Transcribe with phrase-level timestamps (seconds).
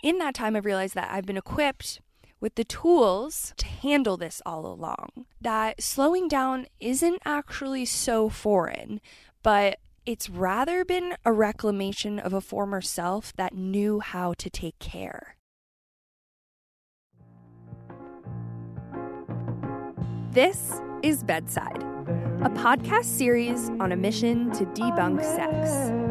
[0.00, 2.00] But in that time, I've realized that I've been equipped
[2.40, 5.26] with the tools to handle this all along.
[5.40, 9.00] That slowing down isn't actually so foreign,
[9.42, 14.78] but it's rather been a reclamation of a former self that knew how to take
[14.78, 15.36] care.
[20.30, 21.82] This is Bedside,
[22.42, 26.07] a podcast series on a mission to debunk sex.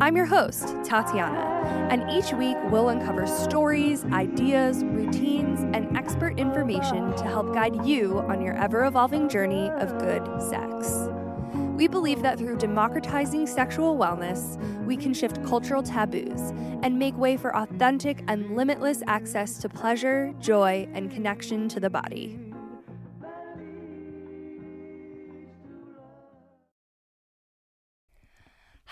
[0.00, 7.16] I'm your host, Tatiana, and each week we'll uncover stories, ideas, routines, and expert information
[7.16, 11.08] to help guide you on your ever evolving journey of good sex.
[11.52, 16.52] We believe that through democratizing sexual wellness, we can shift cultural taboos
[16.84, 21.90] and make way for authentic and limitless access to pleasure, joy, and connection to the
[21.90, 22.38] body.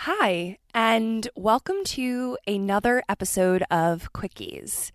[0.01, 4.93] Hi, and welcome to another episode of Quickies.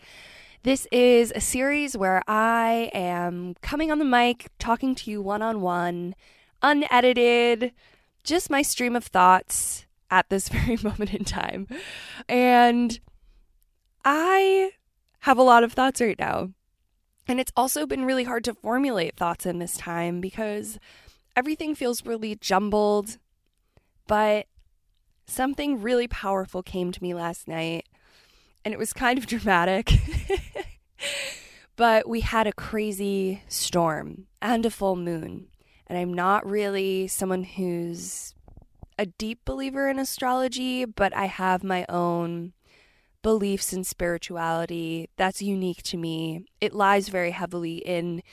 [0.62, 5.42] This is a series where I am coming on the mic, talking to you one
[5.42, 6.14] on one,
[6.62, 7.74] unedited,
[8.24, 11.68] just my stream of thoughts at this very moment in time.
[12.30, 13.00] And
[14.06, 14.70] I
[15.22, 16.52] have a lot of thoughts right now.
[17.28, 20.78] And it's also been really hard to formulate thoughts in this time because
[21.36, 23.18] everything feels really jumbled.
[24.08, 24.46] But
[25.32, 27.88] something really powerful came to me last night,
[28.64, 29.92] and it was kind of dramatic.
[31.76, 35.48] but we had a crazy storm and a full moon.
[35.88, 38.34] And I'm not really someone who's
[38.98, 42.54] a deep believer in astrology, but I have my own
[43.22, 46.46] beliefs in spirituality that's unique to me.
[46.60, 48.24] It lies very heavily in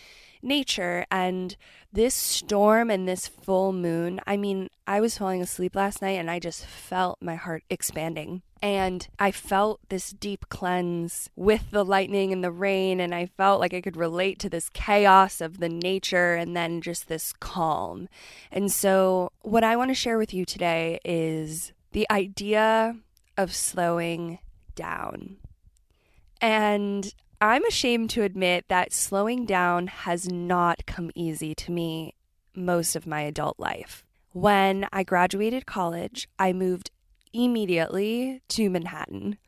[0.43, 1.07] nature.
[1.11, 1.57] And
[1.93, 6.31] this storm and this full moon, I mean, I was falling asleep last night and
[6.31, 8.43] I just felt my heart expanding.
[8.61, 13.01] And I felt this deep cleanse with the lightning and the rain.
[13.01, 16.81] And I felt like I could relate to this chaos of the nature and then
[16.81, 18.09] just this calm.
[18.51, 22.97] And so, what I want to share with you today is the idea
[23.37, 24.41] of slowing
[24.75, 25.37] down.
[26.41, 32.15] And I'm ashamed to admit that slowing down has not come easy to me
[32.53, 34.05] most of my adult life.
[34.33, 36.91] When I graduated college, I moved
[37.33, 39.39] immediately to Manhattan.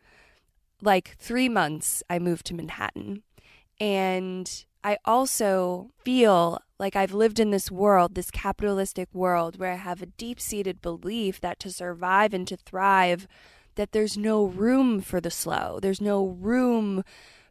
[0.80, 3.24] Like three months, I moved to Manhattan.
[3.80, 9.76] And I also feel like I've lived in this world, this capitalistic world, where I
[9.76, 13.26] have a deep seated belief that to survive and to thrive,
[13.74, 15.80] that there's no room for the slow.
[15.82, 17.02] There's no room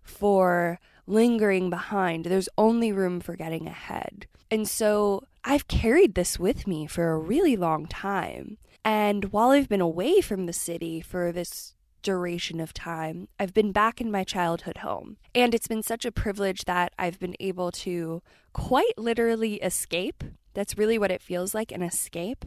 [0.10, 2.26] for lingering behind.
[2.26, 4.28] There's only room for getting ahead.
[4.52, 8.58] And so I've carried this with me for a really long time.
[8.84, 13.72] And while I've been away from the city for this duration of time, I've been
[13.72, 15.18] back in my childhood home.
[15.36, 18.22] And it's been such a privilege that I've been able to
[18.54, 20.24] quite literally escape.
[20.54, 22.46] That's really what it feels like an escape.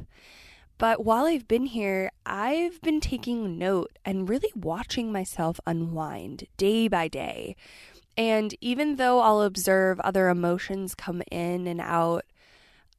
[0.83, 6.89] But while I've been here, I've been taking note and really watching myself unwind day
[6.89, 7.55] by day.
[8.17, 12.25] And even though I'll observe other emotions come in and out,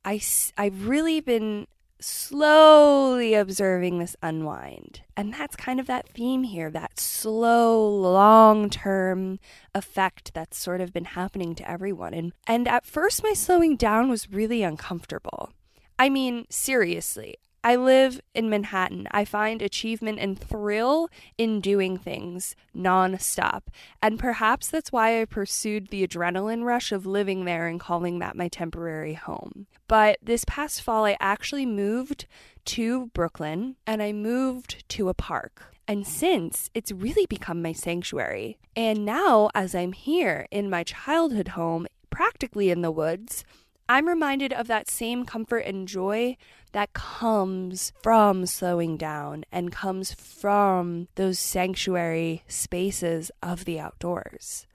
[0.05, 0.21] I,
[0.57, 1.67] I've really been
[1.99, 5.01] slowly observing this unwind.
[5.17, 9.39] And that's kind of that theme here that slow, long term
[9.75, 12.13] effect that's sort of been happening to everyone.
[12.13, 15.51] And, and at first, my slowing down was really uncomfortable.
[16.00, 19.07] I mean, seriously, I live in Manhattan.
[19.12, 23.63] I find achievement and thrill in doing things nonstop.
[24.01, 28.35] And perhaps that's why I pursued the adrenaline rush of living there and calling that
[28.35, 29.68] my temporary home.
[29.88, 32.25] But this past fall, I actually moved
[32.66, 35.74] to Brooklyn and I moved to a park.
[35.88, 38.57] And since it's really become my sanctuary.
[38.75, 43.44] And now, as I'm here in my childhood home, practically in the woods,
[43.88, 46.38] I'm reminded of that same comfort and joy
[46.71, 54.65] that comes from slowing down and comes from those sanctuary spaces of the outdoors.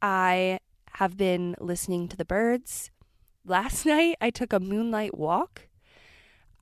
[0.00, 0.60] I
[0.94, 2.90] have been listening to the birds.
[3.44, 5.68] Last night, I took a moonlight walk.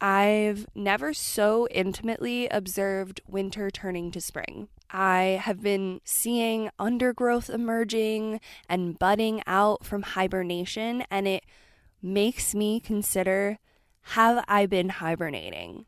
[0.01, 4.69] I've never so intimately observed winter turning to spring.
[4.91, 11.45] I have been seeing undergrowth emerging and budding out from hibernation, and it
[12.03, 13.59] makes me consider
[14.13, 15.85] have I been hibernating?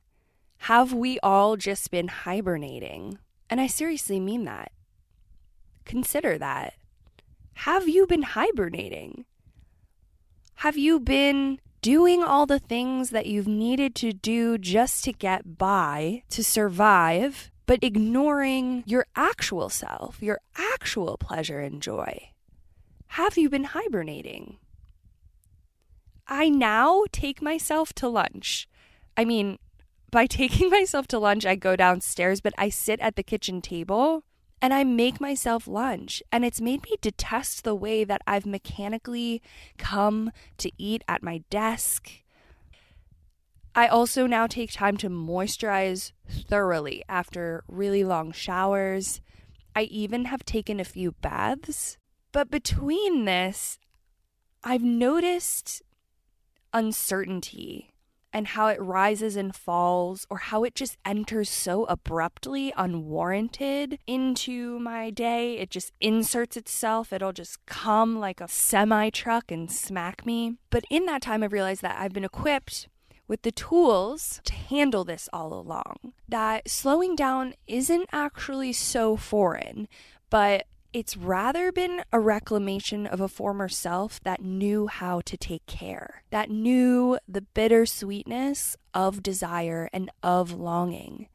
[0.65, 3.19] Have we all just been hibernating?
[3.49, 4.73] And I seriously mean that.
[5.87, 6.75] Consider that.
[7.55, 9.25] Have you been hibernating?
[10.57, 15.57] Have you been doing all the things that you've needed to do just to get
[15.57, 22.31] by, to survive, but ignoring your actual self, your actual pleasure and joy.
[23.11, 24.57] Have you been hibernating?
[26.27, 28.69] I now take myself to lunch.
[29.17, 29.61] I mean,
[30.11, 34.25] by taking myself to lunch, I go downstairs, but I sit at the kitchen table
[34.61, 36.25] and I make myself lunch.
[36.33, 39.43] And it's made me detest the way that I've mechanically
[39.79, 42.11] come to eat at my desk.
[43.75, 49.21] I also now take time to moisturize thoroughly after really long showers.
[49.77, 51.97] I even have taken a few baths.
[52.33, 53.79] But between this,
[54.65, 55.83] I've noticed
[56.73, 57.95] uncertainty
[58.33, 64.79] and how it rises and falls, or how it just enters so abruptly, unwarranted into
[64.79, 65.59] my day.
[65.59, 67.13] It just inserts itself.
[67.13, 70.59] It'll just come like a semi truck and smack me.
[70.71, 72.89] But in that time, I've realized that I've been equipped
[73.31, 76.13] with the tools to handle this all along.
[76.29, 79.87] That slowing down isn't actually so foreign,
[80.31, 85.65] but it's rather been a reclamation of a former self that knew how to take
[85.67, 91.29] care, that knew the bittersweetness of desire and of longing.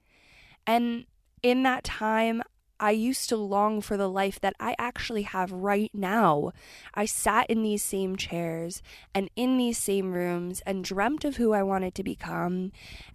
[0.68, 1.06] And
[1.42, 2.44] in that time,
[2.80, 6.52] I used to long for the life that I actually have right now.
[6.94, 8.82] I sat in these same chairs
[9.14, 12.72] and in these same rooms and dreamt of who I wanted to become.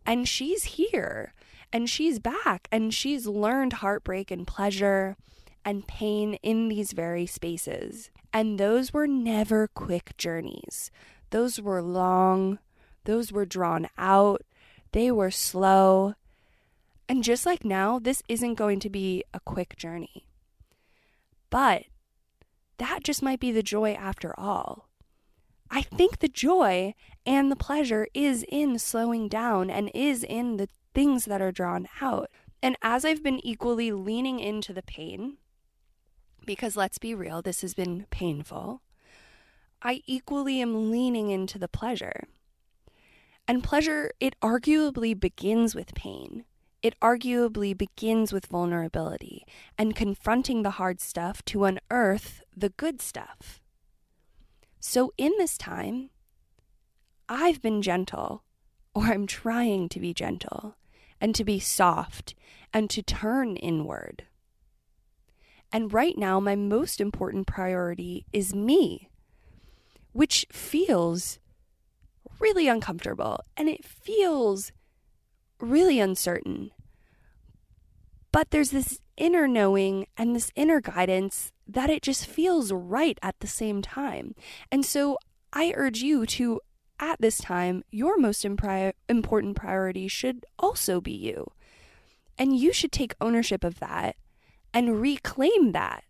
[0.07, 1.35] And she's here
[1.73, 5.17] and she's back and she's learned heartbreak and pleasure
[5.65, 8.11] and pain in these very spaces.
[8.33, 10.91] And those were never quick journeys.
[11.31, 12.59] Those were long,
[13.05, 14.43] those were drawn out,
[14.93, 16.15] they were slow.
[17.11, 20.29] And just like now, this isn't going to be a quick journey.
[21.51, 21.87] But
[22.79, 24.89] that just might be the joy after all.
[25.73, 26.95] I think the joy
[27.27, 31.89] and the pleasure is in slowing down and is in the things that are drawn
[32.01, 32.31] out.
[32.62, 35.39] And as I've been equally leaning into the pain
[36.47, 38.83] because let's be real, this has been painful,
[39.83, 42.29] I equally am leaning into the pleasure.
[43.49, 46.45] And pleasure, it arguably begins with pain.
[46.82, 49.44] It arguably begins with vulnerability
[49.77, 53.61] and confronting the hard stuff to unearth the good stuff.
[54.79, 56.09] So, in this time,
[57.29, 58.44] I've been gentle,
[58.94, 60.77] or I'm trying to be gentle,
[61.21, 62.35] and to be soft,
[62.73, 64.25] and to turn inward.
[65.71, 69.11] And right now, my most important priority is me,
[70.12, 71.38] which feels
[72.41, 74.73] really uncomfortable and it feels
[75.61, 76.71] really uncertain.
[78.33, 83.39] But there's this inner knowing and this inner guidance that it just feels right at
[83.41, 84.35] the same time.
[84.71, 85.19] And so
[85.53, 86.61] I urge you to,
[86.99, 91.47] at this time, your most impri- important priority should also be you.
[92.39, 94.17] And you should take ownership of that
[94.73, 96.05] and reclaim that.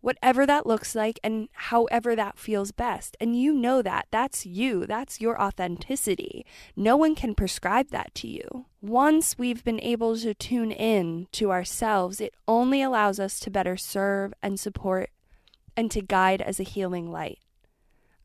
[0.00, 3.16] Whatever that looks like and however that feels best.
[3.20, 4.06] And you know that.
[4.10, 4.86] That's you.
[4.86, 6.46] That's your authenticity.
[6.76, 8.66] No one can prescribe that to you.
[8.80, 13.76] Once we've been able to tune in to ourselves, it only allows us to better
[13.76, 15.10] serve and support
[15.76, 17.38] and to guide as a healing light.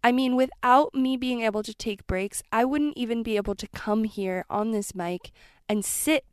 [0.03, 3.67] I mean, without me being able to take breaks, I wouldn't even be able to
[3.69, 5.31] come here on this mic
[5.69, 6.25] and sit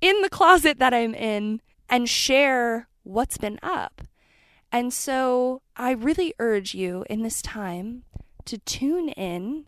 [0.00, 4.02] in the closet that I'm in and share what's been up.
[4.76, 8.02] And so I really urge you in this time
[8.44, 9.64] to tune in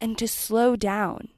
[0.00, 1.30] and to slow down.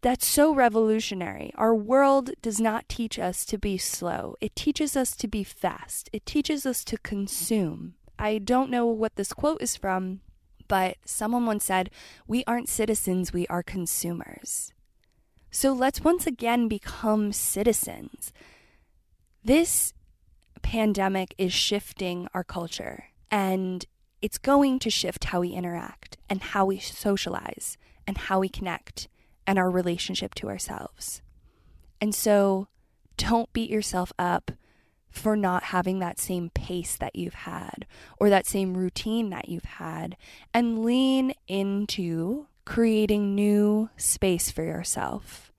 [0.00, 1.52] That's so revolutionary.
[1.56, 6.08] Our world does not teach us to be slow, it teaches us to be fast,
[6.14, 7.96] it teaches us to consume.
[8.18, 10.22] I don't know what this quote is from,
[10.66, 11.90] but someone once said,
[12.26, 14.72] We aren't citizens, we are consumers.
[15.50, 18.32] So let's once again become citizens.
[19.42, 19.94] This
[20.62, 23.86] pandemic is shifting our culture and
[24.20, 29.08] it's going to shift how we interact and how we socialize and how we connect
[29.46, 31.22] and our relationship to ourselves.
[32.00, 32.68] And so
[33.16, 34.50] don't beat yourself up
[35.10, 37.86] for not having that same pace that you've had
[38.18, 40.16] or that same routine that you've had
[40.52, 45.49] and lean into creating new space for yourself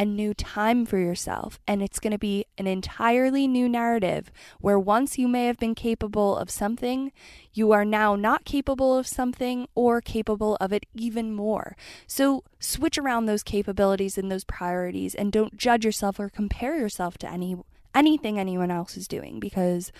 [0.00, 1.58] and new time for yourself.
[1.68, 5.74] And it's going to be an entirely new narrative where once you may have been
[5.74, 7.12] capable of something,
[7.52, 11.76] you are now not capable of something or capable of it even more.
[12.06, 17.18] So switch around those capabilities and those priorities and don't judge yourself or compare yourself
[17.18, 17.58] to any
[17.94, 19.92] anything anyone else is doing because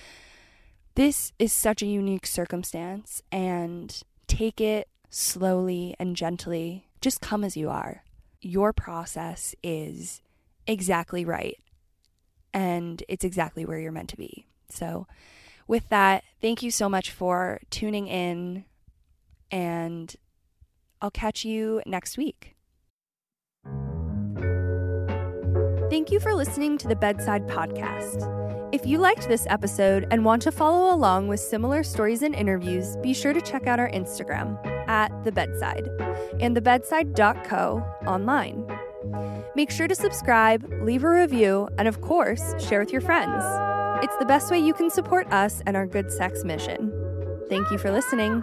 [0.95, 6.88] this is such a unique circumstance and take it slowly and gently.
[7.02, 8.02] Just come as you are.
[8.41, 10.23] Your process is
[10.67, 11.59] exactly right
[12.53, 14.47] and it's exactly where you're meant to be.
[14.69, 15.07] So,
[15.67, 18.65] with that, thank you so much for tuning in,
[19.51, 20.15] and
[21.01, 22.57] I'll catch you next week.
[25.91, 28.39] Thank you for listening to the Bedside Podcast.
[28.73, 32.97] If you liked this episode and want to follow along with similar stories and interviews,
[33.03, 35.89] be sure to check out our Instagram at The Bedside
[36.41, 38.67] and thebedside.co online.
[39.55, 43.45] Make sure to subscribe, leave a review, and of course, share with your friends.
[44.03, 46.93] It's the best way you can support us and our good sex mission.
[47.49, 48.43] Thank you for listening.